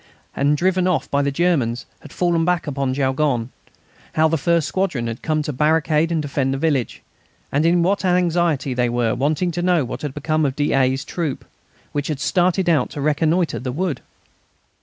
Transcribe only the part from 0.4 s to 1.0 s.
driven